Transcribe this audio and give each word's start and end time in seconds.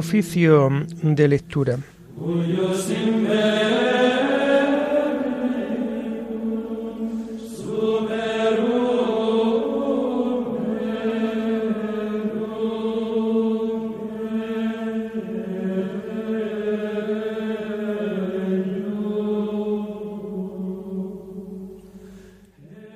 Oficio 0.00 0.70
de 1.02 1.28
lectura. 1.28 1.78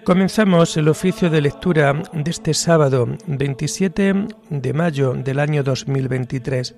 Comenzamos 0.04 0.76
el 0.76 0.88
oficio 0.88 1.28
de 1.28 1.40
lectura 1.42 2.02
de 2.12 2.30
este 2.30 2.54
sábado 2.54 3.06
27 3.26 4.26
de 4.48 4.72
mayo 4.72 5.12
del 5.14 5.40
año 5.40 5.62
2023, 5.62 6.74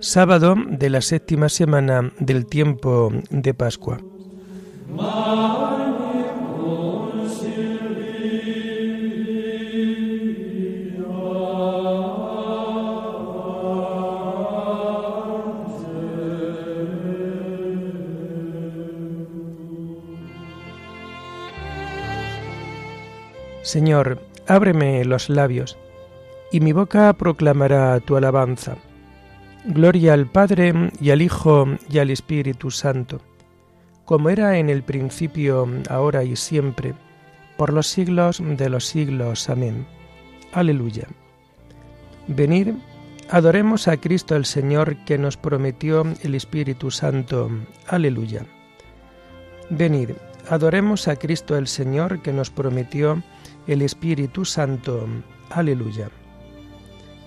sábado 0.00 0.54
de 0.68 0.90
la 0.90 1.00
séptima 1.00 1.48
semana 1.48 2.12
del 2.18 2.46
tiempo 2.46 3.12
de 3.30 3.54
Pascua. 3.54 3.98
Señor, 23.62 24.20
ábreme 24.46 25.04
los 25.04 25.28
labios, 25.28 25.76
y 26.52 26.60
mi 26.60 26.72
boca 26.72 27.12
proclamará 27.14 27.98
tu 27.98 28.16
alabanza. 28.16 28.76
Gloria 29.68 30.12
al 30.14 30.26
Padre 30.26 30.92
y 31.00 31.10
al 31.10 31.20
Hijo 31.20 31.66
y 31.90 31.98
al 31.98 32.10
Espíritu 32.10 32.70
Santo, 32.70 33.20
como 34.04 34.30
era 34.30 34.58
en 34.58 34.70
el 34.70 34.84
principio, 34.84 35.66
ahora 35.90 36.22
y 36.22 36.36
siempre, 36.36 36.94
por 37.56 37.72
los 37.72 37.88
siglos 37.88 38.40
de 38.40 38.68
los 38.68 38.86
siglos. 38.86 39.50
Amén. 39.50 39.84
Aleluya. 40.52 41.08
Venid, 42.28 42.74
adoremos 43.28 43.88
a 43.88 43.96
Cristo 43.96 44.36
el 44.36 44.44
Señor 44.44 44.96
que 45.04 45.18
nos 45.18 45.36
prometió 45.36 46.04
el 46.22 46.36
Espíritu 46.36 46.92
Santo. 46.92 47.50
Aleluya. 47.88 48.46
Venid, 49.68 50.10
adoremos 50.48 51.08
a 51.08 51.16
Cristo 51.16 51.56
el 51.58 51.66
Señor 51.66 52.22
que 52.22 52.32
nos 52.32 52.50
prometió 52.50 53.20
el 53.66 53.82
Espíritu 53.82 54.44
Santo. 54.44 55.08
Aleluya. 55.50 56.08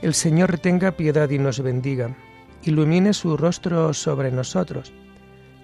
El 0.01 0.13
Señor 0.13 0.57
tenga 0.59 0.91
piedad 0.91 1.29
y 1.29 1.37
nos 1.37 1.59
bendiga, 1.59 2.15
ilumine 2.63 3.13
su 3.13 3.37
rostro 3.37 3.93
sobre 3.93 4.31
nosotros, 4.31 4.93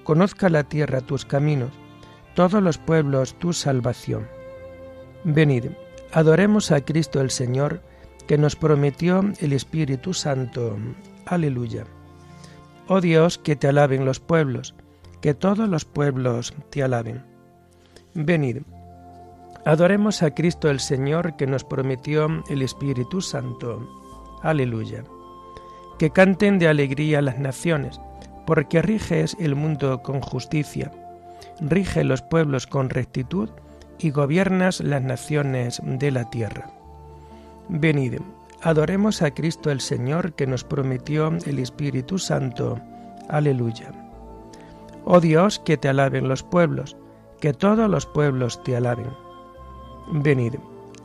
conozca 0.03 0.49
la 0.49 0.63
tierra 0.63 1.01
tus 1.01 1.25
caminos, 1.25 1.71
todos 2.35 2.61
los 2.61 2.77
pueblos 2.77 3.33
tu 3.39 3.53
salvación. 3.53 4.27
Venid, 5.23 5.65
adoremos 6.11 6.71
a 6.71 6.81
Cristo 6.81 7.21
el 7.21 7.31
Señor, 7.31 7.81
que 8.27 8.37
nos 8.37 8.55
prometió 8.55 9.23
el 9.39 9.53
Espíritu 9.53 10.13
Santo. 10.13 10.77
Aleluya. 11.25 11.85
Oh 12.87 13.01
Dios, 13.01 13.37
que 13.37 13.55
te 13.55 13.67
alaben 13.67 14.05
los 14.05 14.19
pueblos, 14.19 14.75
que 15.21 15.33
todos 15.33 15.69
los 15.69 15.85
pueblos 15.85 16.53
te 16.69 16.83
alaben. 16.83 17.23
Venid, 18.13 18.63
Adoremos 19.65 20.21
a 20.21 20.29
Cristo 20.29 20.69
el 20.69 20.79
Señor 20.79 21.37
que 21.37 21.47
nos 21.47 21.63
prometió 21.63 22.27
el 22.49 22.61
Espíritu 22.61 23.19
Santo. 23.19 23.89
Aleluya. 24.43 25.03
Que 25.99 26.09
canten 26.09 26.59
de 26.59 26.67
alegría 26.67 27.21
las 27.21 27.39
naciones, 27.39 27.99
porque 28.45 28.81
riges 28.81 29.35
el 29.39 29.55
mundo 29.55 30.01
con 30.03 30.21
justicia, 30.21 30.91
rige 31.59 32.03
los 32.03 32.21
pueblos 32.21 32.67
con 32.67 32.89
rectitud 32.89 33.49
y 33.97 34.11
gobiernas 34.11 34.81
las 34.81 35.01
naciones 35.01 35.81
de 35.83 36.11
la 36.11 36.29
tierra. 36.29 36.69
Venid, 37.69 38.19
adoremos 38.61 39.21
a 39.21 39.31
Cristo 39.31 39.71
el 39.71 39.81
Señor 39.81 40.33
que 40.33 40.47
nos 40.47 40.63
prometió 40.63 41.29
el 41.45 41.59
Espíritu 41.59 42.19
Santo. 42.19 42.79
Aleluya. 43.29 43.91
Oh 45.05 45.19
Dios, 45.19 45.59
que 45.59 45.77
te 45.77 45.87
alaben 45.87 46.27
los 46.27 46.43
pueblos, 46.43 46.97
que 47.39 47.53
todos 47.53 47.89
los 47.89 48.05
pueblos 48.05 48.61
te 48.63 48.75
alaben 48.75 49.07
Venid, 50.07 50.55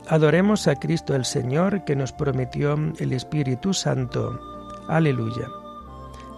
adoremos 0.07 0.67
a 0.67 0.75
Cristo 0.75 1.15
el 1.15 1.25
Señor 1.25 1.83
que 1.85 1.95
nos 1.95 2.11
prometió 2.11 2.75
el 2.99 3.13
Espíritu 3.13 3.73
Santo. 3.73 4.39
Aleluya. 4.91 5.47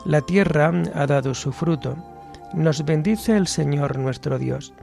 La 0.06 0.22
tierra 0.22 0.72
ha 0.94 1.08
dado 1.08 1.34
su 1.34 1.52
fruto. 1.52 1.96
Nos 2.54 2.86
bendice 2.86 3.36
el 3.36 3.48
Señor 3.48 3.98
nuestro 3.98 4.38
Dios. 4.38 4.74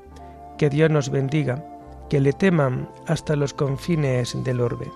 Que 0.59 0.69
Dios 0.69 0.91
nos 0.91 1.09
bendiga, 1.09 1.65
que 2.09 2.21
le 2.21 2.33
teman 2.33 2.89
hasta 3.07 3.37
los 3.37 3.55
confines 3.55 4.37
del 4.45 4.61
orbe. 4.61 4.91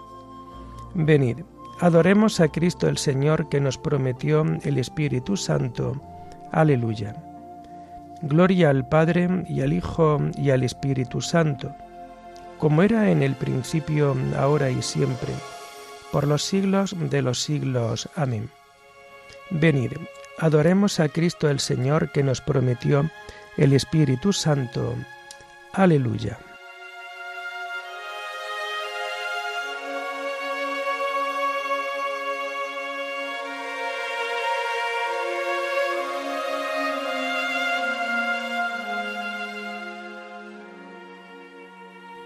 Venid, 0.94 1.38
adoremos 1.80 2.40
a 2.40 2.48
Cristo 2.48 2.88
el 2.88 2.98
Señor 2.98 3.48
que 3.48 3.60
nos 3.60 3.78
prometió 3.78 4.44
el 4.62 4.78
Espíritu 4.78 5.36
Santo. 5.36 6.00
Aleluya. 6.52 7.14
Gloria 8.22 8.70
al 8.70 8.88
Padre 8.88 9.44
y 9.48 9.60
al 9.60 9.72
Hijo 9.72 10.18
y 10.36 10.50
al 10.50 10.64
Espíritu 10.64 11.20
Santo 11.20 11.74
como 12.58 12.82
era 12.82 13.10
en 13.10 13.22
el 13.22 13.34
principio, 13.34 14.16
ahora 14.38 14.70
y 14.70 14.80
siempre, 14.80 15.34
por 16.10 16.26
los 16.26 16.42
siglos 16.42 16.96
de 16.98 17.20
los 17.20 17.42
siglos. 17.42 18.08
Amén. 18.16 18.48
Venid, 19.50 19.92
adoremos 20.38 21.00
a 21.00 21.08
Cristo 21.08 21.48
el 21.48 21.60
Señor 21.60 22.10
que 22.12 22.22
nos 22.22 22.40
prometió 22.40 23.10
el 23.56 23.72
Espíritu 23.72 24.32
Santo. 24.32 24.94
Aleluya. 25.72 26.38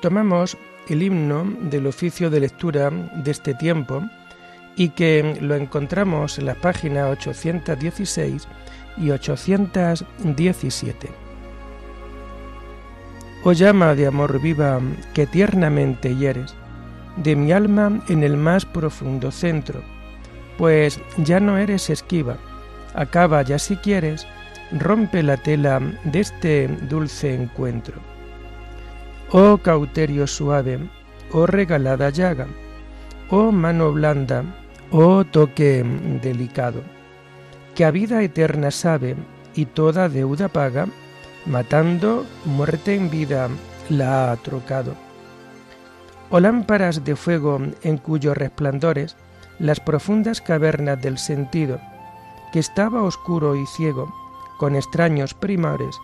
tomamos 0.01 0.57
el 0.89 1.03
himno 1.03 1.45
del 1.61 1.87
oficio 1.87 2.31
de 2.31 2.41
lectura 2.41 2.91
de 2.91 3.31
este 3.31 3.55
tiempo 3.55 4.03
y 4.79 4.89
que 4.91 5.37
lo 5.41 5.57
encontramos 5.57 6.39
en 6.39 6.47
las 6.47 6.57
páginas 6.57 7.11
816 7.11 8.47
y 8.97 9.11
817. 9.11 11.11
Oh 13.45 13.53
llama 13.53 13.95
de 13.95 14.07
amor 14.07 14.41
viva 14.41 14.81
que 15.13 15.27
tiernamente 15.27 16.17
hieres, 16.17 16.55
de 17.17 17.37
mi 17.37 17.53
alma 17.53 18.03
en 18.09 18.23
el 18.23 18.39
más 18.39 18.65
profundo 18.65 19.31
centro, 19.31 19.83
pues 20.57 20.99
ya 21.19 21.41
no 21.41 21.59
eres 21.59 21.91
esquiva, 21.91 22.39
acaba 22.95 23.43
ya 23.43 23.59
si 23.59 23.77
quieres, 23.77 24.27
rompe 24.73 25.23
la 25.23 25.37
tela 25.37 25.83
de 26.05 26.21
este 26.21 26.69
dulce 26.89 27.35
encuentro 27.35 28.01
Oh 29.31 29.59
cauterio 29.59 30.27
suave, 30.27 30.79
oh 31.33 31.47
regalada 31.47 32.09
llaga, 32.09 32.47
oh 33.29 33.53
mano 33.53 33.93
blanda, 33.93 34.43
oh 34.91 35.25
toque 35.25 35.85
delicado, 36.23 36.83
que 37.75 37.85
a 37.85 37.91
vida 37.91 38.23
eterna 38.23 38.71
sabe 38.71 39.17
y 39.55 39.67
toda 39.67 40.09
deuda 40.09 40.49
paga, 40.49 40.87
matando 41.47 42.27
muerte 42.45 42.95
en 42.95 43.11
vida 43.11 43.49
la 43.89 44.33
ha 44.33 44.37
trocado. 44.37 44.95
Oh 46.31 46.41
lámparas 46.41 47.05
de 47.05 47.17
fuego 47.17 47.61
en 47.83 47.97
cuyos 47.99 48.37
resplandores 48.37 49.17
las 49.59 49.81
profundas 49.81 50.41
cavernas 50.41 51.01
del 51.01 51.19
sentido, 51.19 51.81
que 52.53 52.59
estaba 52.59 53.03
oscuro 53.03 53.57
y 53.57 53.67
ciego, 53.67 54.13
con 54.59 54.77
extraños 54.77 55.35
primores, 55.35 55.97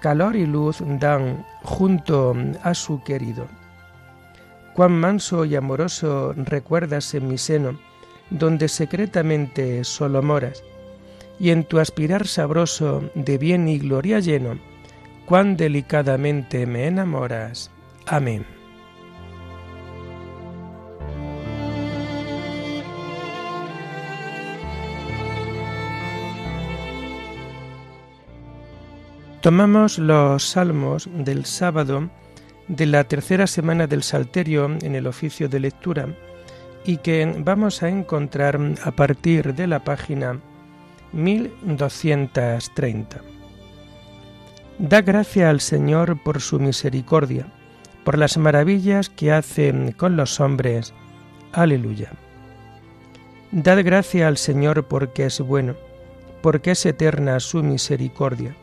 calor 0.00 0.36
y 0.36 0.46
luz 0.46 0.78
dan 1.00 1.44
junto 1.62 2.34
a 2.62 2.74
su 2.74 3.02
querido. 3.02 3.46
Cuán 4.74 4.92
manso 4.92 5.44
y 5.44 5.56
amoroso 5.56 6.34
recuerdas 6.36 7.14
en 7.14 7.28
mi 7.28 7.38
seno, 7.38 7.78
donde 8.30 8.68
secretamente 8.68 9.84
solo 9.84 10.22
moras, 10.22 10.62
y 11.38 11.50
en 11.50 11.64
tu 11.64 11.78
aspirar 11.78 12.26
sabroso 12.26 13.10
de 13.14 13.38
bien 13.38 13.68
y 13.68 13.78
gloria 13.78 14.20
lleno, 14.20 14.58
cuán 15.26 15.56
delicadamente 15.56 16.66
me 16.66 16.86
enamoras. 16.86 17.70
Amén. 18.06 18.46
Tomamos 29.46 29.98
los 29.98 30.42
salmos 30.42 31.08
del 31.12 31.44
sábado 31.44 32.10
de 32.66 32.86
la 32.86 33.04
tercera 33.04 33.46
semana 33.46 33.86
del 33.86 34.02
Salterio 34.02 34.76
en 34.82 34.96
el 34.96 35.06
oficio 35.06 35.48
de 35.48 35.60
lectura 35.60 36.08
y 36.86 36.98
que 36.98 37.34
vamos 37.38 37.82
a 37.82 37.88
encontrar 37.88 38.60
a 38.84 38.92
partir 38.92 39.54
de 39.54 39.66
la 39.66 39.82
página 39.82 40.38
1230. 41.12 43.20
Da 44.78 45.00
gracia 45.00 45.50
al 45.50 45.60
Señor 45.60 46.22
por 46.22 46.40
su 46.40 46.60
misericordia, 46.60 47.46
por 48.04 48.16
las 48.16 48.38
maravillas 48.38 49.10
que 49.10 49.32
hace 49.32 49.94
con 49.96 50.16
los 50.16 50.38
hombres. 50.38 50.94
Aleluya. 51.52 52.12
Dad 53.50 53.84
gracia 53.84 54.28
al 54.28 54.36
Señor 54.36 54.84
porque 54.84 55.26
es 55.26 55.40
bueno, 55.40 55.74
porque 56.40 56.70
es 56.72 56.86
eterna 56.86 57.40
su 57.40 57.64
misericordia. 57.64 58.54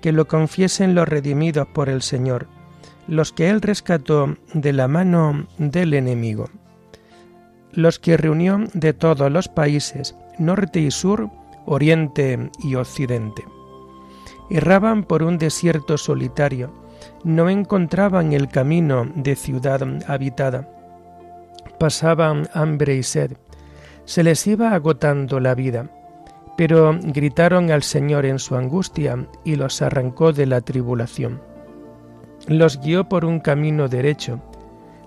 Que 0.00 0.12
lo 0.12 0.26
confiesen 0.26 0.94
los 0.94 1.06
redimidos 1.06 1.66
por 1.68 1.90
el 1.90 2.02
Señor, 2.02 2.46
los 3.08 3.32
que 3.32 3.50
Él 3.50 3.60
rescató 3.60 4.36
de 4.54 4.72
la 4.72 4.88
mano 4.88 5.46
del 5.58 5.92
enemigo 5.94 6.48
los 7.72 7.98
que 7.98 8.16
reunió 8.16 8.58
de 8.74 8.92
todos 8.92 9.30
los 9.30 9.48
países, 9.48 10.14
norte 10.38 10.80
y 10.80 10.90
sur, 10.90 11.30
oriente 11.64 12.50
y 12.62 12.74
occidente. 12.74 13.44
Erraban 14.50 15.04
por 15.04 15.22
un 15.22 15.38
desierto 15.38 15.96
solitario, 15.96 16.70
no 17.24 17.48
encontraban 17.48 18.32
el 18.32 18.48
camino 18.48 19.10
de 19.14 19.36
ciudad 19.36 19.82
habitada. 20.06 20.68
Pasaban 21.78 22.48
hambre 22.52 22.96
y 22.96 23.02
sed, 23.02 23.32
se 24.04 24.22
les 24.22 24.46
iba 24.46 24.72
agotando 24.72 25.40
la 25.40 25.54
vida, 25.54 25.88
pero 26.56 26.98
gritaron 27.02 27.70
al 27.70 27.82
Señor 27.82 28.26
en 28.26 28.38
su 28.38 28.56
angustia 28.56 29.26
y 29.44 29.56
los 29.56 29.80
arrancó 29.80 30.32
de 30.32 30.46
la 30.46 30.60
tribulación. 30.60 31.40
Los 32.46 32.80
guió 32.80 33.08
por 33.08 33.24
un 33.24 33.40
camino 33.40 33.88
derecho, 33.88 34.40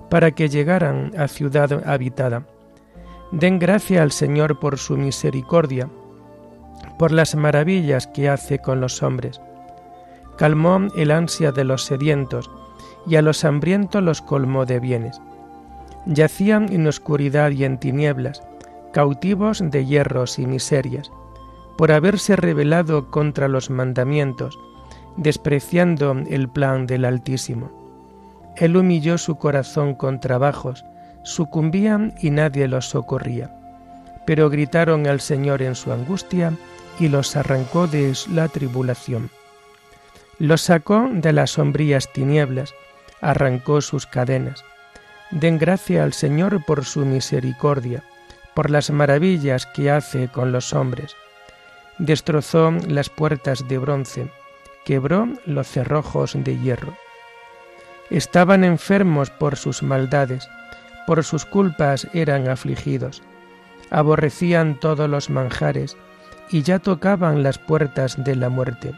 para 0.10 0.32
que 0.32 0.50
llegaran 0.50 1.12
a 1.18 1.28
ciudad 1.28 1.88
habitada 1.88 2.46
Den 3.32 3.60
gracia 3.60 4.04
al 4.04 4.12
Señor 4.12 4.60
por 4.60 4.78
su 4.78 4.98
misericordia, 4.98 5.90
por 6.98 7.12
las 7.12 7.36
maravillas 7.36 8.08
que 8.08 8.30
hace 8.30 8.60
con 8.60 8.80
los 8.80 9.02
hombres. 9.04 9.42
Calmó 10.38 10.88
el 10.96 11.12
ansia 11.12 11.52
de 11.52 11.64
los 11.64 11.84
sedientos, 11.84 12.50
y 13.08 13.16
a 13.16 13.22
los 13.22 13.44
hambrientos 13.46 14.02
los 14.04 14.22
colmó 14.22 14.66
de 14.66 14.80
bienes. 14.80 15.22
Yacían 16.06 16.72
en 16.72 16.88
oscuridad 16.88 17.52
y 17.52 17.64
en 17.64 17.80
tinieblas, 17.80 18.42
cautivos 18.94 19.62
de 19.64 19.86
hierros 19.86 20.40
y 20.40 20.46
miserias, 20.46 21.12
por 21.78 21.92
haberse 21.92 22.36
rebelado 22.36 23.10
contra 23.12 23.48
los 23.48 23.70
mandamientos, 23.70 24.58
despreciando 25.18 26.16
el 26.30 26.50
plan 26.50 26.88
del 26.88 27.06
Altísimo. 27.06 27.72
Él 28.58 28.78
humilló 28.78 29.18
su 29.18 29.36
corazón 29.36 29.96
con 29.96 30.20
trabajos, 30.20 30.86
sucumbían 31.26 32.14
y 32.22 32.30
nadie 32.30 32.70
los 32.70 32.88
socorría. 32.88 33.50
Pero 34.26 34.50
gritaron 34.50 35.08
al 35.08 35.20
Señor 35.20 35.62
en 35.62 35.76
su 35.76 35.92
angustia 35.92 36.54
y 37.00 37.10
los 37.10 37.36
arrancó 37.36 37.88
de 37.88 38.14
la 38.32 38.48
tribulación. 38.48 39.30
Los 40.40 40.62
sacó 40.62 41.10
de 41.12 41.34
las 41.34 41.52
sombrías 41.52 42.12
tinieblas, 42.14 42.74
arrancó 43.22 43.82
sus 43.82 44.06
cadenas. 44.06 44.64
Den 45.32 45.58
gracia 45.58 46.04
al 46.04 46.14
Señor 46.14 46.64
por 46.64 46.86
su 46.86 47.06
misericordia, 47.06 48.04
por 48.54 48.70
las 48.70 48.92
maravillas 48.92 49.66
que 49.66 49.92
hace 49.92 50.28
con 50.30 50.52
los 50.52 50.74
hombres. 50.74 51.16
Destrozó 51.98 52.72
las 52.88 53.10
puertas 53.10 53.68
de 53.68 53.78
bronce, 53.78 54.30
quebró 54.86 55.28
los 55.46 55.68
cerrojos 55.68 56.34
de 56.36 56.58
hierro. 56.60 56.96
Estaban 58.10 58.64
enfermos 58.64 59.32
por 59.32 59.56
sus 59.56 59.82
maldades, 59.82 60.48
por 61.06 61.24
sus 61.24 61.46
culpas 61.46 62.08
eran 62.14 62.48
afligidos, 62.48 63.22
aborrecían 63.92 64.80
todos 64.80 65.10
los 65.10 65.30
manjares 65.30 65.98
y 66.50 66.62
ya 66.62 66.80
tocaban 66.80 67.44
las 67.44 67.58
puertas 67.58 68.24
de 68.24 68.36
la 68.36 68.50
muerte, 68.50 68.94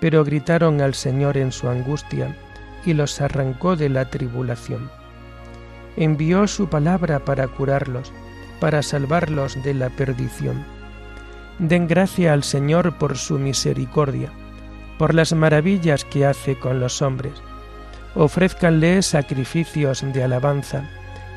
pero 0.00 0.24
gritaron 0.24 0.80
al 0.80 0.94
Señor 0.94 1.36
en 1.36 1.52
su 1.52 1.68
angustia 1.68 2.34
y 2.84 2.94
los 2.94 3.20
arrancó 3.20 3.76
de 3.76 3.88
la 3.88 4.10
tribulación. 4.10 4.90
Envió 5.96 6.46
su 6.46 6.68
palabra 6.68 7.18
para 7.20 7.48
curarlos, 7.48 8.12
para 8.60 8.82
salvarlos 8.82 9.60
de 9.62 9.74
la 9.74 9.90
perdición. 9.90 10.64
Den 11.58 11.88
gracia 11.88 12.32
al 12.32 12.44
Señor 12.44 12.96
por 12.98 13.16
su 13.18 13.38
misericordia, 13.38 14.30
por 14.96 15.14
las 15.14 15.32
maravillas 15.32 16.04
que 16.04 16.24
hace 16.24 16.56
con 16.58 16.78
los 16.78 17.02
hombres. 17.02 17.34
Ofrézcanle 18.14 19.02
sacrificios 19.02 20.04
de 20.12 20.22
alabanza 20.22 20.88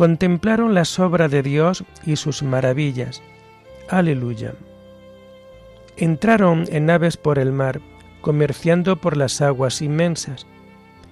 Contemplaron 0.00 0.72
las 0.72 0.98
obras 0.98 1.30
de 1.30 1.42
Dios 1.42 1.84
y 2.06 2.16
sus 2.16 2.42
maravillas. 2.42 3.20
Aleluya. 3.90 4.54
Entraron 5.98 6.64
en 6.70 6.86
naves 6.86 7.18
por 7.18 7.38
el 7.38 7.52
mar, 7.52 7.82
comerciando 8.22 8.96
por 8.96 9.18
las 9.18 9.42
aguas 9.42 9.82
inmensas. 9.82 10.46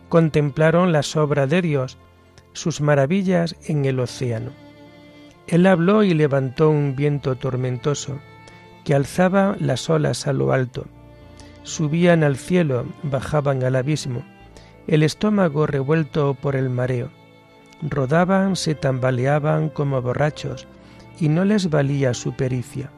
Contemplaron 0.09 0.91
las 0.91 1.17
obras 1.17 1.51
de 1.51 1.61
Dios, 1.61 1.99
sus 2.55 2.81
maravillas 2.81 3.57
en 3.67 3.85
el 3.85 4.01
océano. 4.01 4.53
Él 5.49 5.67
habló 5.67 6.03
y 6.03 6.15
levantó 6.15 6.71
un 6.71 6.97
viento 6.97 7.37
tormentoso, 7.37 8.19
que 8.87 8.95
alzaba 8.95 9.55
las 9.61 9.91
olas 9.91 10.27
a 10.27 10.33
lo 10.33 10.51
alto. 10.51 10.87
Subían 11.63 12.25
al 12.25 12.39
cielo, 12.39 12.87
bajaban 13.03 13.63
al 13.65 13.77
abismo, 13.77 14.25
el 14.87 15.03
estómago 15.03 15.67
revuelto 15.67 16.33
por 16.33 16.57
el 16.57 16.71
mareo 16.71 17.18
rodaban, 17.83 18.57
se 18.57 18.75
tambaleaban 18.75 19.69
como 19.69 20.03
borrachos, 20.03 20.67
y 21.21 21.29
no 21.29 21.45
les 21.45 21.71
valía 21.71 22.15
su 22.15 22.35
pericia. 22.35 22.91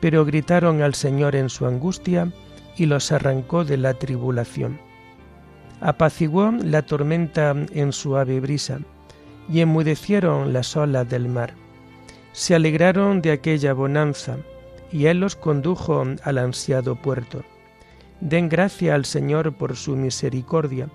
Pero 0.00 0.24
gritaron 0.24 0.82
al 0.82 0.94
Señor 0.94 1.36
en 1.36 1.48
su 1.48 1.66
angustia, 1.66 2.32
y 2.76 2.86
los 2.86 3.12
arrancó 3.12 3.64
de 3.64 3.76
la 3.76 3.94
tribulación. 3.94 4.78
Apaciguó 5.80 6.50
la 6.52 6.82
tormenta 6.82 7.54
en 7.72 7.92
suave 7.92 8.40
brisa, 8.40 8.78
y 9.48 9.60
enmudecieron 9.60 10.52
las 10.52 10.76
olas 10.76 11.08
del 11.08 11.28
mar. 11.28 11.54
Se 12.32 12.54
alegraron 12.54 13.20
de 13.20 13.32
aquella 13.32 13.72
bonanza, 13.72 14.36
y 14.90 15.06
Él 15.06 15.20
los 15.20 15.36
condujo 15.36 16.04
al 16.22 16.38
ansiado 16.38 16.96
puerto. 16.96 17.42
Den 18.20 18.48
gracia 18.48 18.94
al 18.94 19.04
Señor 19.04 19.52
por 19.54 19.76
su 19.76 19.96
misericordia, 19.96 20.88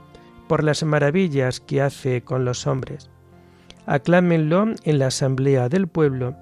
por 0.48 0.64
las 0.64 0.84
maravillas 0.84 1.60
que 1.60 1.82
hace 1.82 2.24
con 2.24 2.46
los 2.46 2.68
hombres. 2.68 3.10
Aclámenlo 3.86 4.66
en 4.84 5.00
la 5.00 5.08
asamblea 5.08 5.70
del 5.70 5.88
pueblo, 5.88 6.36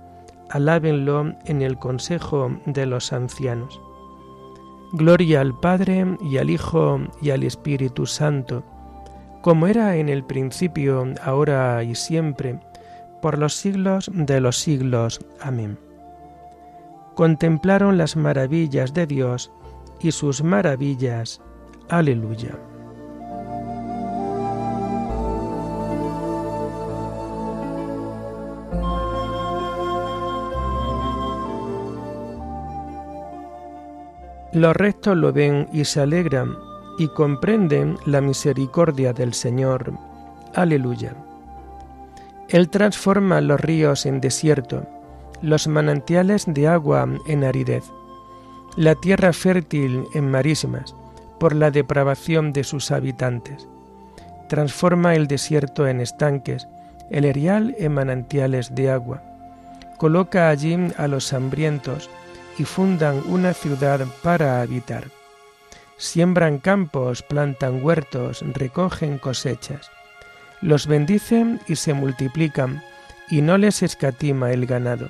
alábenlo 0.50 1.34
en 1.46 1.62
el 1.62 1.78
consejo 1.78 2.52
de 2.66 2.86
los 2.86 3.14
ancianos. 3.14 3.80
Gloria 4.94 5.42
al 5.42 5.58
Padre 5.60 6.18
y 6.22 6.38
al 6.38 6.50
Hijo 6.50 7.00
y 7.22 7.32
al 7.32 7.44
Espíritu 7.44 8.06
Santo, 8.06 8.64
como 9.42 9.68
era 9.68 9.98
en 9.98 10.10
el 10.10 10.24
principio, 10.24 11.06
ahora 11.22 11.84
y 11.84 11.94
siempre, 11.94 12.60
por 13.22 13.38
los 13.38 13.54
siglos 13.54 14.10
de 14.14 14.40
los 14.40 14.58
siglos. 14.58 15.20
Amén. 15.42 15.78
Contemplaron 17.16 17.98
las 17.98 18.16
maravillas 18.16 18.94
de 18.94 19.06
Dios 19.08 19.52
y 20.00 20.12
sus 20.12 20.44
maravillas. 20.44 21.42
Aleluya. 21.90 22.58
Los 34.56 34.74
restos 34.74 35.18
lo 35.18 35.34
ven 35.34 35.68
y 35.74 35.84
se 35.84 36.00
alegran 36.00 36.56
y 36.98 37.10
comprenden 37.10 37.98
la 38.06 38.22
misericordia 38.22 39.12
del 39.12 39.34
Señor. 39.34 39.92
Aleluya. 40.54 41.14
Él 42.48 42.70
transforma 42.70 43.42
los 43.42 43.60
ríos 43.60 44.06
en 44.06 44.22
desierto, 44.22 44.88
los 45.42 45.68
manantiales 45.68 46.46
de 46.48 46.70
agua 46.70 47.06
en 47.28 47.44
aridez, 47.44 47.84
la 48.78 48.96
tierra 48.96 49.34
fértil 49.34 50.06
en 50.14 50.32
marismas, 50.32 50.96
por 51.38 51.54
la 51.54 51.70
depravación 51.70 52.54
de 52.54 52.64
sus 52.64 52.92
habitantes. 52.92 53.68
Transforma 54.48 55.16
el 55.16 55.28
desierto 55.28 55.86
en 55.86 56.00
estanques, 56.00 56.66
el 57.12 57.26
erial 57.26 57.76
en 57.78 57.92
manantiales 57.92 58.74
de 58.74 58.90
agua. 58.90 59.22
Coloca 59.98 60.48
allí 60.48 60.78
a 60.98 61.10
los 61.10 61.34
hambrientos 61.34 62.10
y 62.58 62.64
fundan 62.66 63.22
una 63.26 63.54
ciudad 63.54 64.06
para 64.24 64.62
habitar. 64.62 65.06
Siembran 65.98 66.60
campos, 66.60 67.22
plantan 67.22 67.84
huertos, 67.84 68.44
recogen 68.54 69.18
cosechas. 69.18 69.92
Los 70.62 70.88
bendicen 70.88 71.62
y 71.68 71.76
se 71.76 71.94
multiplican, 71.94 72.84
y 73.30 73.42
no 73.42 73.58
les 73.58 73.82
escatima 73.82 74.52
el 74.52 74.66
ganado. 74.66 75.10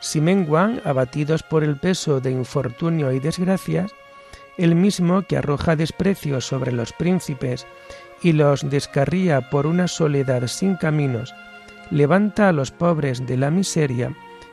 Si 0.00 0.20
menguan, 0.20 0.80
abatidos 0.84 1.42
por 1.42 1.62
el 1.62 1.76
peso 1.76 2.20
de 2.20 2.30
infortunio 2.30 3.12
y 3.12 3.20
desgracias, 3.20 3.92
el 4.56 4.74
mismo 4.74 5.22
que 5.22 5.36
arroja 5.36 5.76
desprecio 5.76 6.40
sobre 6.40 6.72
los 6.72 6.92
príncipes 6.92 7.66
y 8.22 8.32
los 8.32 8.68
descarría 8.68 9.50
por 9.50 9.66
una 9.66 9.88
soledad 9.88 10.46
sin 10.46 10.76
caminos, 10.76 11.34
levanta 11.90 12.48
a 12.48 12.52
los 12.52 12.70
pobres 12.70 13.26
de 13.26 13.36
la 13.36 13.50
miseria 13.50 14.14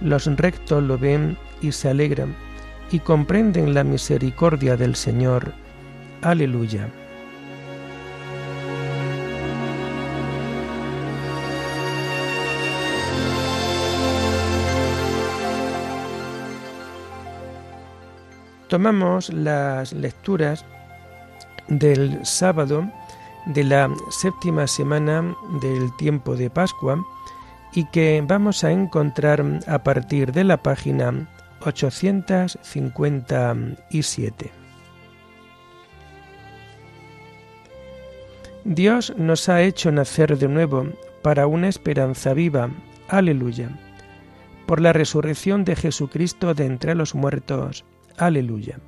Los 0.00 0.26
rectos 0.36 0.82
lo 0.82 0.98
ven 0.98 1.36
y 1.62 1.72
se 1.72 1.88
alegran 1.88 2.34
y 2.90 2.98
comprenden 3.00 3.74
la 3.74 3.84
misericordia 3.84 4.76
del 4.76 4.94
Señor. 4.94 5.52
Aleluya. 6.22 6.88
Tomamos 18.68 19.32
las 19.32 19.92
lecturas 19.92 20.64
del 21.68 22.24
sábado 22.26 22.90
de 23.46 23.62
la 23.62 23.88
séptima 24.10 24.66
semana 24.66 25.36
del 25.62 25.94
tiempo 25.96 26.34
de 26.34 26.50
Pascua 26.50 26.98
y 27.76 27.84
que 27.84 28.24
vamos 28.26 28.64
a 28.64 28.72
encontrar 28.72 29.44
a 29.68 29.84
partir 29.84 30.32
de 30.32 30.42
la 30.44 30.56
página 30.56 31.28
857. 31.60 34.50
Dios 38.64 39.12
nos 39.18 39.50
ha 39.50 39.60
hecho 39.60 39.92
nacer 39.92 40.38
de 40.38 40.48
nuevo 40.48 40.86
para 41.20 41.46
una 41.46 41.68
esperanza 41.68 42.32
viva. 42.32 42.70
Aleluya. 43.08 43.68
Por 44.64 44.80
la 44.80 44.94
resurrección 44.94 45.66
de 45.66 45.76
Jesucristo 45.76 46.54
de 46.54 46.64
entre 46.64 46.94
los 46.94 47.14
muertos. 47.14 47.84
Aleluya. 48.16 48.78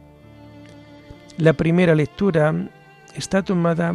La 1.37 1.53
primera 1.53 1.95
lectura 1.95 2.55
está 3.15 3.43
tomada 3.43 3.95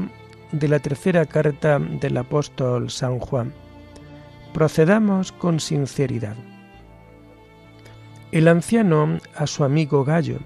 de 0.51 0.67
la 0.67 0.77
tercera 0.77 1.25
carta 1.25 1.79
del 1.79 2.17
apóstol 2.17 2.91
San 2.91 3.17
Juan. 3.17 3.62
Procedamos 4.53 5.31
con 5.31 5.59
sinceridad. 5.59 6.35
El 8.31 8.47
anciano 8.47 9.17
a 9.35 9.47
su 9.47 9.63
amigo 9.63 10.05
Gallo, 10.05 10.37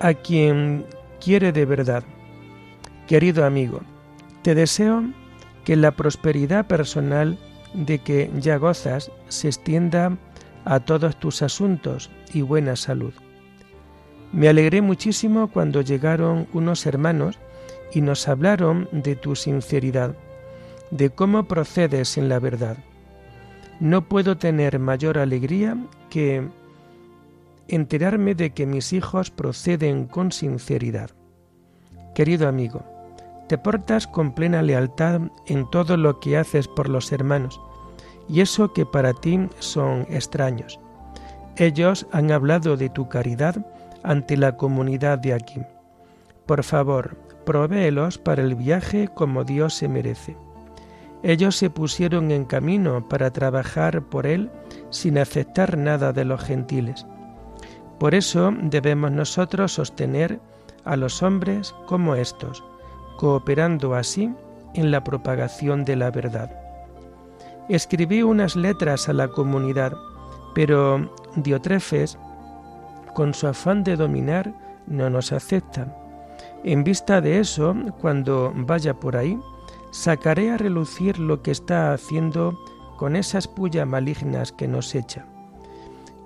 a 0.00 0.14
quien 0.14 0.86
quiere 1.20 1.50
de 1.50 1.64
verdad. 1.64 2.04
Querido 3.08 3.44
amigo, 3.44 3.80
te 4.42 4.54
deseo 4.54 5.02
que 5.64 5.74
la 5.74 5.90
prosperidad 5.90 6.66
personal 6.68 7.36
de 7.72 7.98
que 7.98 8.30
ya 8.38 8.56
gozas 8.56 9.10
se 9.28 9.48
extienda 9.48 10.16
a 10.64 10.78
todos 10.80 11.18
tus 11.18 11.42
asuntos 11.42 12.10
y 12.32 12.42
buena 12.42 12.76
salud. 12.76 13.14
Me 14.32 14.48
alegré 14.48 14.80
muchísimo 14.80 15.48
cuando 15.48 15.80
llegaron 15.80 16.46
unos 16.52 16.86
hermanos 16.86 17.40
y 17.92 18.00
nos 18.00 18.28
hablaron 18.28 18.88
de 18.92 19.16
tu 19.16 19.34
sinceridad, 19.34 20.14
de 20.92 21.10
cómo 21.10 21.48
procedes 21.48 22.16
en 22.16 22.28
la 22.28 22.38
verdad. 22.38 22.76
No 23.84 24.08
puedo 24.08 24.38
tener 24.38 24.78
mayor 24.78 25.18
alegría 25.18 25.76
que 26.08 26.48
enterarme 27.68 28.34
de 28.34 28.48
que 28.54 28.64
mis 28.64 28.94
hijos 28.94 29.30
proceden 29.30 30.06
con 30.06 30.32
sinceridad. 30.32 31.10
Querido 32.14 32.48
amigo, 32.48 32.82
te 33.46 33.58
portas 33.58 34.06
con 34.06 34.34
plena 34.34 34.62
lealtad 34.62 35.20
en 35.46 35.68
todo 35.68 35.98
lo 35.98 36.18
que 36.18 36.38
haces 36.38 36.66
por 36.66 36.88
los 36.88 37.12
hermanos, 37.12 37.60
y 38.26 38.40
eso 38.40 38.72
que 38.72 38.86
para 38.86 39.12
ti 39.12 39.50
son 39.58 40.06
extraños. 40.08 40.80
Ellos 41.58 42.06
han 42.10 42.32
hablado 42.32 42.78
de 42.78 42.88
tu 42.88 43.10
caridad 43.10 43.66
ante 44.02 44.38
la 44.38 44.56
comunidad 44.56 45.18
de 45.18 45.34
aquí. 45.34 45.60
Por 46.46 46.64
favor, 46.64 47.18
provéelos 47.44 48.16
para 48.16 48.40
el 48.40 48.54
viaje 48.54 49.08
como 49.08 49.44
Dios 49.44 49.74
se 49.74 49.88
merece. 49.88 50.38
Ellos 51.24 51.56
se 51.56 51.70
pusieron 51.70 52.30
en 52.30 52.44
camino 52.44 53.08
para 53.08 53.32
trabajar 53.32 54.02
por 54.02 54.26
Él 54.26 54.50
sin 54.90 55.16
aceptar 55.16 55.78
nada 55.78 56.12
de 56.12 56.26
los 56.26 56.42
gentiles. 56.42 57.06
Por 57.98 58.14
eso 58.14 58.52
debemos 58.60 59.10
nosotros 59.10 59.72
sostener 59.72 60.38
a 60.84 60.96
los 60.96 61.22
hombres 61.22 61.74
como 61.86 62.14
estos, 62.14 62.62
cooperando 63.16 63.94
así 63.94 64.30
en 64.74 64.90
la 64.90 65.02
propagación 65.02 65.86
de 65.86 65.96
la 65.96 66.10
verdad. 66.10 66.50
Escribí 67.70 68.22
unas 68.22 68.54
letras 68.54 69.08
a 69.08 69.14
la 69.14 69.28
comunidad, 69.28 69.94
pero 70.54 71.10
Diotrefes 71.36 72.18
con 73.14 73.32
su 73.32 73.46
afán 73.46 73.82
de 73.82 73.96
dominar, 73.96 74.52
no 74.86 75.08
nos 75.08 75.32
acepta. 75.32 75.86
En 76.64 76.84
vista 76.84 77.22
de 77.22 77.38
eso, 77.38 77.74
cuando 78.00 78.52
vaya 78.54 78.92
por 78.92 79.16
ahí, 79.16 79.38
sacaré 79.94 80.50
a 80.50 80.56
relucir 80.58 81.20
lo 81.20 81.40
que 81.40 81.52
está 81.52 81.92
haciendo 81.92 82.58
con 82.98 83.14
esas 83.14 83.46
pullas 83.46 83.86
malignas 83.86 84.50
que 84.50 84.66
nos 84.66 84.92
echa. 84.96 85.24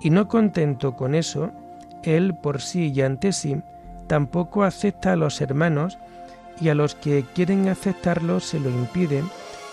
Y 0.01 0.09
no 0.09 0.27
contento 0.27 0.95
con 0.95 1.13
eso, 1.13 1.51
él 2.03 2.35
por 2.41 2.61
sí 2.61 2.91
y 2.91 3.01
ante 3.01 3.31
sí 3.31 3.61
tampoco 4.07 4.63
acepta 4.63 5.13
a 5.13 5.15
los 5.15 5.39
hermanos 5.39 5.99
y 6.59 6.69
a 6.69 6.75
los 6.75 6.95
que 6.95 7.23
quieren 7.35 7.69
aceptarlo 7.69 8.39
se 8.39 8.59
lo 8.59 8.71
impide 8.71 9.23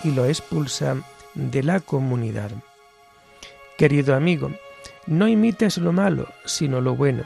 y 0.05 0.11
lo 0.11 0.27
expulsa 0.27 0.97
de 1.35 1.63
la 1.63 1.81
comunidad. 1.81 2.51
Querido 3.79 4.15
amigo, 4.15 4.51
no 5.07 5.27
imites 5.27 5.79
lo 5.79 5.93
malo, 5.93 6.29
sino 6.45 6.83
lo 6.83 6.95
bueno. 6.95 7.23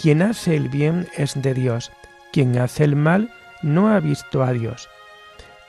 Quien 0.00 0.22
hace 0.22 0.54
el 0.54 0.68
bien 0.68 1.08
es 1.16 1.42
de 1.42 1.54
Dios, 1.54 1.90
quien 2.32 2.56
hace 2.56 2.84
el 2.84 2.94
mal 2.94 3.32
no 3.62 3.88
ha 3.88 3.98
visto 3.98 4.44
a 4.44 4.52
Dios. 4.52 4.88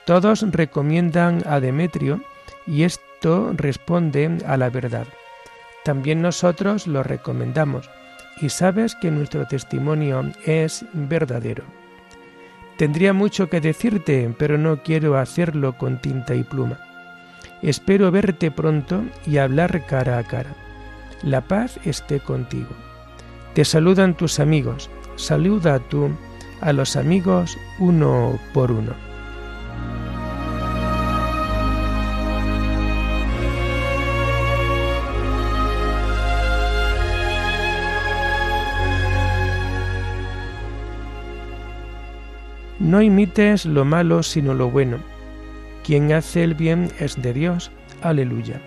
Todos 0.04 0.44
recomiendan 0.50 1.42
a 1.46 1.60
Demetrio 1.60 2.22
y 2.66 2.84
esto 2.84 3.52
responde 3.54 4.38
a 4.46 4.56
la 4.56 4.70
verdad. 4.70 5.06
También 5.84 6.22
nosotros 6.22 6.86
lo 6.86 7.02
recomendamos 7.02 7.88
y 8.40 8.48
sabes 8.48 8.94
que 8.94 9.10
nuestro 9.10 9.46
testimonio 9.46 10.30
es 10.44 10.84
verdadero. 10.92 11.64
Tendría 12.76 13.12
mucho 13.12 13.50
que 13.50 13.60
decirte, 13.60 14.34
pero 14.38 14.56
no 14.56 14.82
quiero 14.82 15.18
hacerlo 15.18 15.76
con 15.76 16.00
tinta 16.00 16.34
y 16.34 16.44
pluma. 16.44 16.78
Espero 17.62 18.10
verte 18.10 18.50
pronto 18.50 19.04
y 19.26 19.36
hablar 19.36 19.84
cara 19.84 20.18
a 20.18 20.24
cara. 20.24 20.54
La 21.22 21.42
paz 21.42 21.78
esté 21.84 22.20
contigo. 22.20 22.70
Te 23.54 23.66
saludan 23.66 24.16
tus 24.16 24.40
amigos. 24.40 24.88
Saluda 25.16 25.78
tú 25.78 26.10
a 26.62 26.72
los 26.72 26.96
amigos 26.96 27.58
uno 27.78 28.38
por 28.54 28.72
uno. 28.72 29.09
No 42.90 43.02
imites 43.02 43.66
lo 43.66 43.84
malo 43.84 44.24
sino 44.24 44.52
lo 44.52 44.68
bueno. 44.68 44.98
Quien 45.84 46.12
hace 46.12 46.42
el 46.42 46.54
bien 46.54 46.90
es 46.98 47.22
de 47.22 47.32
Dios. 47.32 47.70
Aleluya. 48.02 48.60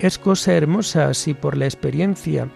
Es 0.00 0.18
cosa 0.18 0.54
hermosa 0.54 1.14
si 1.14 1.32
por 1.32 1.56
la 1.56 1.66
experiencia 1.66 2.48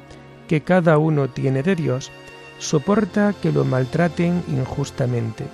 que 0.49 0.63
cada 0.63 0.99
uno 0.99 1.29
tiene 1.29 1.63
de 1.63 1.77
Dios, 1.77 2.11
soporta 2.59 3.35
que 3.41 3.53
lo 3.53 3.65
maltraten 3.65 4.43
injustamente. 4.49 5.45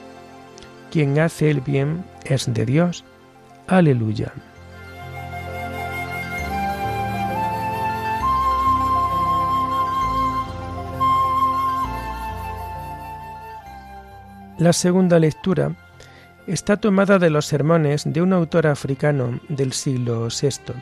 quien 0.90 1.18
hace 1.18 1.50
el 1.50 1.60
bien 1.60 2.02
es 2.24 2.52
de 2.54 2.64
Dios. 2.64 3.04
Aleluya. 3.66 4.32
La 14.60 14.74
segunda 14.74 15.18
lectura 15.18 15.74
está 16.46 16.76
tomada 16.76 17.18
de 17.18 17.30
los 17.30 17.46
sermones 17.46 18.04
de 18.04 18.20
un 18.20 18.34
autor 18.34 18.66
africano 18.66 19.40
del 19.48 19.72
siglo 19.72 20.28
VI. 20.28 20.74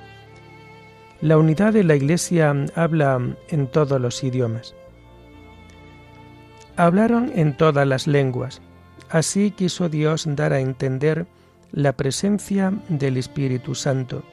La 1.21 1.39
unidad 1.39 1.73
de 1.73 1.85
la 1.85 1.95
Iglesia 1.95 2.53
habla 2.75 3.21
en 3.51 3.69
todos 3.69 4.01
los 4.01 4.25
idiomas. 4.25 4.75
Hablaron 6.75 7.31
en 7.37 7.57
todas 7.57 7.87
las 7.87 8.09
lenguas. 8.09 8.61
Así 9.11 9.53
quiso 9.53 9.89
Dios 9.89 10.25
dar 10.27 10.53
a 10.53 10.59
entender 10.59 11.29
la 11.71 11.93
presencia 11.93 12.73
del 12.89 13.17
Espíritu 13.17 13.77
Santo, 13.77 14.25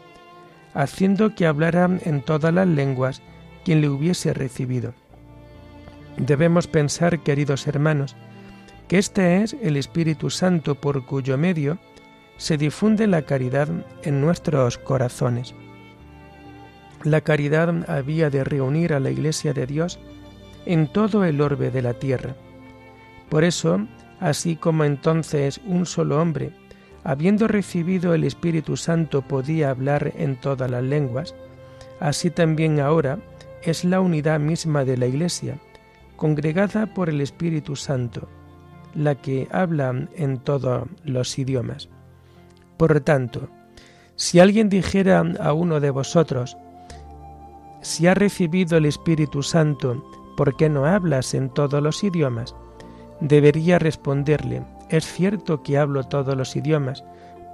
haciendo 0.74 1.36
que 1.36 1.46
hablara 1.46 1.88
en 2.02 2.24
todas 2.24 2.52
las 2.52 2.68
lenguas 2.68 3.22
quien 3.64 3.82
le 3.82 3.90
hubiese 3.90 4.34
recibido. 4.34 4.96
Debemos 6.18 6.66
pensar, 6.66 7.20
queridos 7.20 7.68
hermanos, 7.68 8.16
que 8.88 8.98
este 8.98 9.42
es 9.42 9.56
el 9.62 9.78
Espíritu 9.78 10.30
Santo 10.30 10.76
por 10.76 11.06
cuyo 11.06 11.38
medio 11.38 11.80
se 12.38 12.58
difunde 12.58 13.08
la 13.08 13.24
caridad 13.24 13.68
en 14.04 14.22
nuestros 14.22 14.78
corazones. 14.78 15.56
La 17.04 17.22
caridad 17.22 17.90
había 17.90 18.30
de 18.30 18.44
reunir 18.44 18.94
a 18.94 19.00
la 19.00 19.12
Iglesia 19.12 19.54
de 19.54 19.66
Dios 19.66 20.00
en 20.66 20.88
todo 20.92 21.24
el 21.24 21.42
orbe 21.42 21.72
de 21.72 21.82
la 21.82 21.94
tierra. 21.94 22.36
Por 23.30 23.44
eso, 23.44 23.88
así 24.20 24.56
como 24.56 24.84
entonces 24.84 25.62
un 25.66 25.86
solo 25.86 26.22
hombre, 26.22 26.52
habiendo 27.04 27.48
recibido 27.48 28.14
el 28.14 28.24
Espíritu 28.24 28.76
Santo, 28.78 29.22
podía 29.22 29.70
hablar 29.70 30.14
en 30.18 30.36
todas 30.40 30.70
las 30.70 30.84
lenguas, 30.84 31.36
así 32.00 32.32
también 32.32 32.80
ahora 32.80 33.20
es 33.64 33.84
la 33.84 34.00
unidad 34.00 34.40
misma 34.40 34.86
de 34.86 34.98
la 34.98 35.06
Iglesia, 35.06 35.60
congregada 36.16 36.94
por 36.94 37.10
el 37.10 37.22
Espíritu 37.22 37.76
Santo, 37.76 38.28
la 38.96 39.16
que 39.16 39.48
habla 39.52 40.08
en 40.16 40.38
todos 40.38 40.88
los 41.04 41.38
idiomas. 41.38 41.90
Por 42.78 43.00
tanto, 43.02 43.50
si 44.16 44.40
alguien 44.40 44.70
dijera 44.70 45.24
a 45.40 45.54
uno 45.54 45.80
de 45.80 45.90
vosotros, 45.90 46.58
si 47.82 48.08
ha 48.08 48.14
recibido 48.14 48.78
el 48.78 48.86
Espíritu 48.86 49.44
Santo, 49.44 50.04
¿por 50.38 50.56
qué 50.58 50.70
no 50.70 50.86
hablas 50.86 51.34
en 51.34 51.50
todos 51.50 51.82
los 51.84 52.04
idiomas? 52.04 52.56
Debería 53.20 53.78
responderle, 53.80 54.64
es 54.90 55.06
cierto 55.06 55.62
que 55.64 55.78
hablo 55.78 56.04
todos 56.04 56.36
los 56.36 56.56
idiomas, 56.56 57.04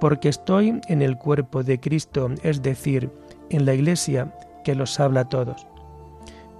porque 0.00 0.28
estoy 0.28 0.80
en 0.88 1.02
el 1.02 1.16
cuerpo 1.16 1.62
de 1.62 1.78
Cristo, 1.78 2.30
es 2.42 2.62
decir, 2.62 3.10
en 3.50 3.66
la 3.66 3.74
Iglesia, 3.74 4.34
que 4.64 4.74
los 4.74 4.98
habla 4.98 5.28
todos. 5.28 5.66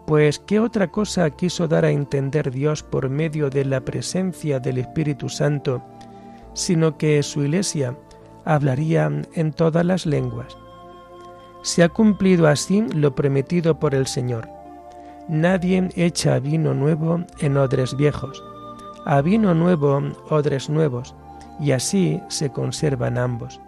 Pues 0.06 0.38
¿qué 0.40 0.59
otra 0.59 0.88
cosa 0.90 1.30
quiso 1.30 1.68
dar 1.68 1.85
a 1.85 1.90
entender 1.90 2.50
Dios 2.50 2.82
por 2.82 3.09
medio 3.09 3.50
de 3.50 3.64
la 3.64 3.80
presencia 3.80 4.59
del 4.59 4.78
Espíritu 4.78 5.28
Santo, 5.28 5.82
sino 6.54 6.99
que 6.99 7.23
su 7.23 7.42
Iglesia 7.42 7.97
hablaría 8.44 9.11
en 9.35 9.52
todas 9.52 9.87
las 9.87 10.04
lenguas? 10.04 10.56
Se 11.62 11.84
ha 11.84 11.88
cumplido 11.88 12.49
así 12.49 12.84
lo 12.95 13.15
prometido 13.15 13.78
por 13.78 13.95
el 13.95 14.08
Señor. 14.08 14.49
Nadie 15.28 15.88
echa 15.95 16.41
vino 16.41 16.75
nuevo 16.75 17.25
en 17.38 17.56
odres 17.56 17.97
viejos, 17.97 18.43
a 19.04 19.23
vino 19.23 19.54
nuevo 19.54 20.02
odres 20.28 20.69
nuevos, 20.69 21.15
y 21.60 21.71
así 21.71 22.21
se 22.28 22.50
conservan 22.50 23.17
ambos. 23.17 23.60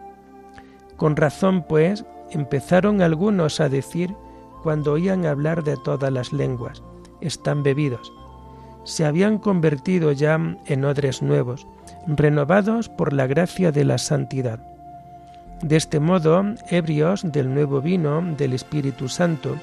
Con 0.97 1.15
razón, 1.15 1.65
pues, 1.69 2.05
empezaron 2.31 3.03
algunos 3.03 3.61
a 3.61 3.69
decir 3.69 4.15
cuando 4.65 4.95
oían 4.95 5.27
hablar 5.27 5.63
de 5.63 5.77
todas 5.77 6.11
las 6.11 6.33
lenguas, 6.33 6.83
están 7.21 7.63
bebidos. 7.63 8.11
Se 8.85 9.05
habían 9.05 9.37
convertido 9.39 10.11
ya 10.11 10.41
en 10.65 10.85
odres 10.87 11.21
nuevos, 11.21 11.67
renovados 12.07 12.89
por 12.89 13.13
la 13.13 13.27
gracia 13.27 13.73
de 13.73 13.85
la 13.85 13.99
santidad. 13.99 14.61
De 15.61 15.77
este 15.77 16.01
modo, 16.01 16.43
ebrios 16.71 17.31
del 17.31 17.53
nuevo 17.53 17.83
vino 17.83 18.23
del 18.39 18.55
Espíritu 18.55 19.11
Santo, 19.11 19.55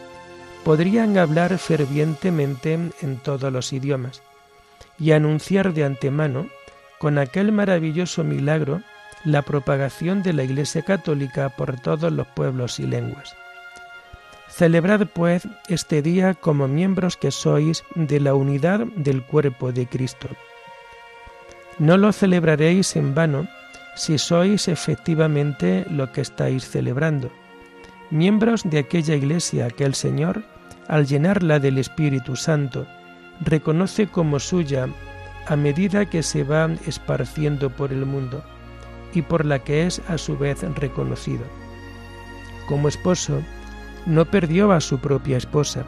podrían 0.63 1.17
hablar 1.17 1.57
fervientemente 1.57 2.73
en 2.73 3.17
todos 3.23 3.51
los 3.51 3.73
idiomas 3.73 4.21
y 4.99 5.13
anunciar 5.13 5.73
de 5.73 5.83
antemano, 5.83 6.45
con 6.99 7.17
aquel 7.17 7.51
maravilloso 7.51 8.23
milagro, 8.23 8.83
la 9.25 9.41
propagación 9.41 10.21
de 10.21 10.33
la 10.33 10.43
Iglesia 10.43 10.83
Católica 10.83 11.49
por 11.49 11.79
todos 11.79 12.11
los 12.11 12.27
pueblos 12.27 12.79
y 12.79 12.85
lenguas. 12.85 13.35
Celebrad 14.51 15.07
pues 15.07 15.47
este 15.69 16.01
día 16.01 16.33
como 16.33 16.67
miembros 16.67 17.15
que 17.15 17.31
sois 17.31 17.83
de 17.95 18.19
la 18.19 18.35
unidad 18.35 18.85
del 18.97 19.23
cuerpo 19.23 19.71
de 19.71 19.87
Cristo. 19.87 20.27
No 21.79 21.97
lo 21.97 22.11
celebraréis 22.11 22.95
en 22.97 23.15
vano 23.15 23.47
si 23.95 24.17
sois 24.17 24.67
efectivamente 24.67 25.85
lo 25.89 26.11
que 26.11 26.21
estáis 26.21 26.69
celebrando, 26.69 27.31
miembros 28.09 28.63
de 28.63 28.79
aquella 28.79 29.15
iglesia 29.15 29.69
que 29.69 29.85
el 29.85 29.95
Señor, 29.95 30.43
al 30.87 31.07
llenarla 31.07 31.59
del 31.59 31.77
Espíritu 31.77 32.35
Santo, 32.35 32.85
reconoce 33.39 34.07
como 34.07 34.39
suya 34.39 34.87
a 35.47 35.55
medida 35.55 36.09
que 36.09 36.23
se 36.23 36.43
va 36.43 36.69
esparciendo 36.85 37.69
por 37.69 37.91
el 37.93 38.05
mundo 38.05 38.43
y 39.13 39.21
por 39.21 39.45
la 39.45 39.59
que 39.59 39.87
es 39.87 40.01
a 40.09 40.17
su 40.17 40.37
vez 40.37 40.61
reconocido. 40.75 41.45
Como 42.67 42.87
esposo, 42.87 43.41
no 44.05 44.25
perdió 44.25 44.71
a 44.71 44.81
su 44.81 44.99
propia 44.99 45.37
esposa, 45.37 45.85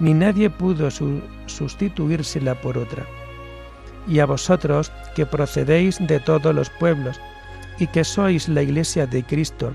ni 0.00 0.14
nadie 0.14 0.50
pudo 0.50 0.88
sustituírsela 1.46 2.60
por 2.60 2.78
otra. 2.78 3.04
Y 4.08 4.18
a 4.18 4.26
vosotros, 4.26 4.90
que 5.14 5.26
procedéis 5.26 5.98
de 6.00 6.18
todos 6.20 6.54
los 6.54 6.70
pueblos, 6.70 7.20
y 7.78 7.86
que 7.86 8.04
sois 8.04 8.48
la 8.48 8.62
iglesia 8.62 9.06
de 9.06 9.22
Cristo, 9.22 9.72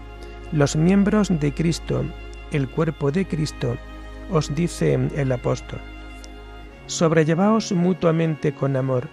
los 0.52 0.76
miembros 0.76 1.30
de 1.30 1.54
Cristo, 1.54 2.04
el 2.52 2.68
cuerpo 2.70 3.12
de 3.12 3.26
Cristo, 3.26 3.78
os 4.32 4.54
dice 4.54 5.00
el 5.16 5.32
apóstol. 5.32 5.80
Sobrellevaos 6.88 7.72
mutuamente 7.72 8.54
con 8.54 8.76
amor, 8.76 9.10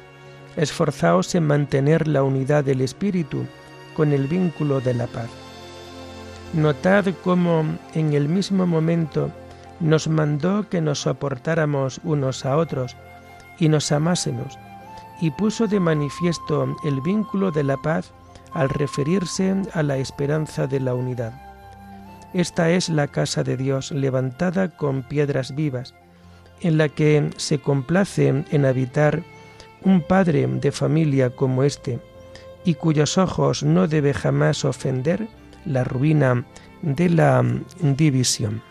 esforzaos 0.57 1.35
en 1.35 1.47
mantener 1.47 2.07
la 2.07 2.23
unidad 2.23 2.65
del 2.65 2.81
Espíritu 2.81 3.47
con 3.95 4.13
el 4.13 4.27
vínculo 4.27 4.81
de 4.81 4.95
la 4.95 5.07
paz. 5.07 5.44
Notad 6.55 7.07
cómo 7.25 7.65
en 7.95 8.13
el 8.13 8.29
mismo 8.29 8.65
momento 8.65 9.29
nos 9.81 10.07
mandó 10.07 10.69
que 10.69 10.81
nos 10.81 11.01
soportáramos 11.01 12.01
unos 12.05 12.47
a 12.47 12.57
otros 12.57 12.97
y 13.59 13.69
nos 13.69 13.91
amásemos, 13.91 14.57
y 15.21 15.33
puso 15.33 15.67
de 15.67 15.81
manifiesto 15.81 16.77
el 16.85 17.01
vínculo 17.01 17.51
de 17.51 17.65
la 17.65 17.77
paz 17.77 18.13
al 18.53 18.69
referirse 18.69 19.53
a 19.73 19.83
la 19.83 19.97
esperanza 19.97 20.69
de 20.69 20.79
la 20.79 20.95
unidad. 20.95 21.33
Esta 22.35 22.71
es 22.71 22.89
la 22.89 23.09
casa 23.09 23.43
de 23.43 23.57
Dios 23.57 23.91
levantada 23.91 24.69
con 24.69 25.03
piedras 25.03 25.57
vivas, 25.57 25.93
en 26.61 26.79
la 26.79 26.89
que 26.89 27.31
se 27.37 27.59
complace 27.59 28.45
en 28.49 28.65
habitar 28.65 29.25
un 29.83 30.03
padre 30.03 30.47
de 30.47 30.71
familia 30.71 31.31
como 31.31 31.65
este, 31.65 31.99
y 32.65 32.75
cuyos 32.75 33.19
ojos 33.19 33.65
no 33.65 33.89
debe 33.89 34.15
jamás 34.15 34.65
ofender 34.65 35.27
la 35.65 35.85
ruina 35.85 36.45
de 36.83 37.09
la 37.09 37.43
división. 37.81 38.63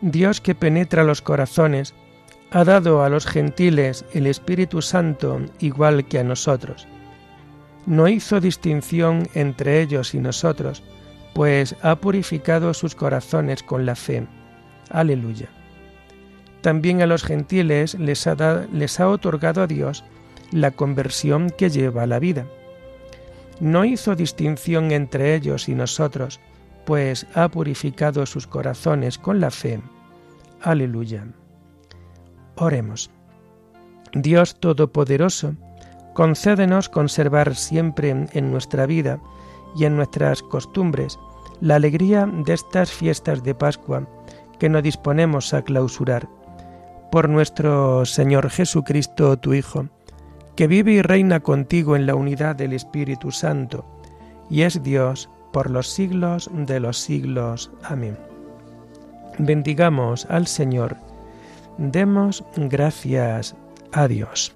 Dios 0.00 0.42
que 0.42 0.54
penetra 0.54 1.02
los 1.02 1.22
corazones, 1.22 1.94
ha 2.50 2.62
dado 2.62 3.02
a 3.02 3.08
los 3.08 3.26
gentiles 3.26 4.04
el 4.12 4.26
Espíritu 4.26 4.82
Santo 4.82 5.40
igual 5.60 6.04
que 6.04 6.18
a 6.18 6.24
nosotros. 6.24 6.86
No 7.86 8.06
hizo 8.06 8.38
distinción 8.38 9.28
entre 9.34 9.80
ellos 9.80 10.14
y 10.14 10.18
nosotros, 10.18 10.82
pues 11.34 11.74
ha 11.82 11.96
purificado 11.96 12.72
sus 12.72 12.94
corazones 12.94 13.62
con 13.62 13.84
la 13.84 13.96
fe. 13.96 14.26
Aleluya. 14.90 15.48
También 16.60 17.02
a 17.02 17.06
los 17.06 17.24
gentiles 17.24 17.94
les 17.94 18.26
ha, 18.26 19.08
otorgado 19.08 19.62
a 19.62 19.66
Dios 19.66 20.04
la 20.50 20.70
conversión 20.70 21.50
que 21.50 21.68
lleva 21.68 22.04
a 22.04 22.06
la 22.06 22.18
vida. 22.18 22.46
No 23.60 23.84
hizo 23.84 24.14
distinción 24.14 24.92
entre 24.92 25.34
ellos 25.34 25.68
y 25.68 25.74
nosotros, 25.74 26.40
pues 26.86 27.26
ha 27.34 27.48
purificado 27.48 28.24
sus 28.24 28.46
corazones 28.46 29.18
con 29.18 29.40
la 29.40 29.50
fe. 29.50 29.80
Aleluya. 30.62 31.26
Oremos. 32.56 33.10
Dios 34.12 34.58
Todopoderoso, 34.60 35.54
concédenos 36.14 36.88
conservar 36.88 37.56
siempre 37.56 38.28
en 38.32 38.50
nuestra 38.50 38.86
vida 38.86 39.20
y 39.76 39.84
en 39.84 39.96
nuestras 39.96 40.42
costumbres 40.42 41.18
la 41.60 41.76
alegría 41.76 42.26
de 42.26 42.52
estas 42.52 42.92
fiestas 42.92 43.42
de 43.42 43.54
Pascua 43.54 44.06
que 44.58 44.68
nos 44.68 44.82
disponemos 44.82 45.54
a 45.54 45.62
clausurar. 45.62 46.28
Por 47.10 47.28
nuestro 47.28 48.04
Señor 48.04 48.50
Jesucristo, 48.50 49.36
tu 49.38 49.54
Hijo, 49.54 49.86
que 50.56 50.66
vive 50.66 50.92
y 50.92 51.02
reina 51.02 51.40
contigo 51.40 51.96
en 51.96 52.06
la 52.06 52.14
unidad 52.14 52.56
del 52.56 52.72
Espíritu 52.72 53.30
Santo, 53.30 53.84
y 54.50 54.62
es 54.62 54.82
Dios 54.82 55.28
por 55.52 55.70
los 55.70 55.88
siglos 55.88 56.50
de 56.52 56.80
los 56.80 56.98
siglos. 56.98 57.70
Amén. 57.82 58.18
Bendigamos 59.38 60.26
al 60.26 60.46
Señor, 60.46 60.96
demos 61.78 62.44
gracias 62.56 63.54
a 63.92 64.06
Dios. 64.08 64.54